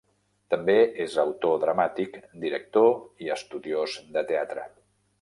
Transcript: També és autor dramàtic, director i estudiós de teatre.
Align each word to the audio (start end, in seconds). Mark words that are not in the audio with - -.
També 0.53 0.77
és 1.05 1.17
autor 1.25 1.59
dramàtic, 1.65 2.19
director 2.47 2.91
i 3.27 3.33
estudiós 3.39 3.99
de 4.19 4.29
teatre. 4.35 4.69